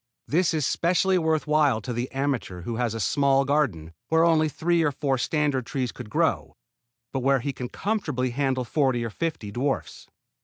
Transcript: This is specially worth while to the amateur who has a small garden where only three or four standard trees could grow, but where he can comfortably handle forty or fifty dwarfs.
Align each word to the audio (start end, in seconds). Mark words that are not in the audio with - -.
This 0.27 0.55
is 0.55 0.65
specially 0.65 1.19
worth 1.19 1.45
while 1.45 1.79
to 1.81 1.93
the 1.93 2.11
amateur 2.11 2.61
who 2.61 2.77
has 2.77 2.95
a 2.95 2.99
small 2.99 3.45
garden 3.45 3.93
where 4.07 4.23
only 4.25 4.49
three 4.49 4.81
or 4.81 4.91
four 4.91 5.19
standard 5.19 5.67
trees 5.67 5.91
could 5.91 6.09
grow, 6.09 6.55
but 7.13 7.19
where 7.19 7.39
he 7.41 7.53
can 7.53 7.69
comfortably 7.69 8.31
handle 8.31 8.63
forty 8.65 9.05
or 9.05 9.11
fifty 9.11 9.51
dwarfs. 9.51 10.07